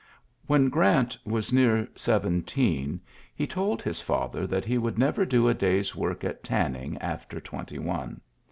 [0.47, 3.01] When Grant was near seventeen
[3.35, 7.39] he told his father that he would never do a day's work at tanning after
[7.39, 8.19] twenty one.